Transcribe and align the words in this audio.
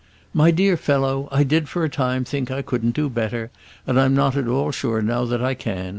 'My 0.33 0.49
dear 0.49 0.77
fellow, 0.77 1.29
I 1.31 1.43
did 1.43 1.69
for 1.69 1.83
a 1.83 1.87
time 1.87 2.23
think 2.25 2.49
I 2.49 2.63
couldn't 2.63 2.95
do 2.95 3.07
better, 3.07 3.51
and 3.85 3.99
I'm 3.99 4.15
not 4.15 4.35
at 4.35 4.47
all 4.47 4.71
sure 4.71 4.99
now 4.99 5.25
that 5.25 5.43
I 5.43 5.53
can. 5.53 5.89